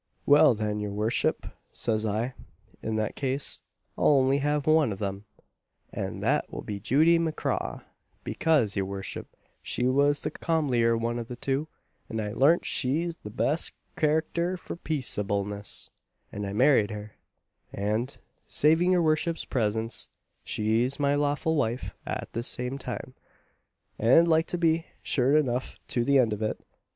Well, 0.25 0.55
then, 0.55 0.79
your 0.79 0.89
wortchip, 0.89 1.45
says 1.71 2.07
I, 2.07 2.33
in 2.81 2.95
that 2.95 3.15
case 3.15 3.61
I'll 3.95 4.23
ounly 4.23 4.39
have 4.39 4.65
one 4.65 4.91
of 4.91 4.99
'em, 4.99 5.25
and 5.93 6.23
that 6.23 6.51
will 6.51 6.63
be 6.63 6.79
Judy 6.79 7.19
M'Craw; 7.19 7.81
bekase, 8.23 8.75
your 8.75 8.87
wortchip, 8.87 9.27
she 9.61 9.85
was 9.85 10.21
the 10.21 10.31
comlier 10.31 10.99
one 10.99 11.19
of 11.19 11.27
the 11.27 11.35
two, 11.35 11.67
and 12.09 12.19
I 12.19 12.33
larnt 12.33 12.65
she'd 12.65 13.15
the 13.23 13.29
best 13.29 13.73
carackter 13.95 14.57
for 14.57 14.75
peaceableness; 14.75 15.91
and 16.31 16.47
I 16.47 16.51
married 16.53 16.89
her; 16.89 17.11
and, 17.71 18.17
saving 18.47 18.93
your 18.93 19.03
wortchip's 19.03 19.45
presence, 19.45 20.09
she's 20.43 20.99
my 20.99 21.13
lawful 21.13 21.55
wife 21.55 21.93
at 22.07 22.29
this 22.33 22.47
same 22.47 22.79
time, 22.79 23.13
and 23.99 24.27
like 24.27 24.47
to 24.47 24.57
be, 24.57 24.87
sure 25.03 25.37
enough, 25.37 25.75
to 25.89 26.03
the 26.03 26.17
end 26.17 26.33
of 26.33 26.41
it. 26.41 26.59